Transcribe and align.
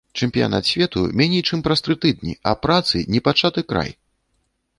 Чэмпіянат 0.25 0.69
свету 0.69 1.03
меней 1.21 1.43
чым 1.49 1.59
праз 1.67 1.83
тры 1.89 1.97
тыдні, 2.07 2.33
а 2.53 2.55
працы 2.65 3.03
непачаты 3.13 3.61
край! 3.75 3.91